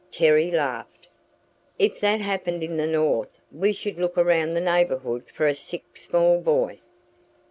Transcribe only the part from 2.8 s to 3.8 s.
North we